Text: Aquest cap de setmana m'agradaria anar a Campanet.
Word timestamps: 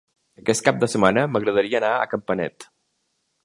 Aquest 0.43 0.63
cap 0.67 0.79
de 0.83 0.89
setmana 0.93 1.25
m'agradaria 1.35 1.79
anar 1.83 1.95
a 1.99 2.11
Campanet. 2.15 2.69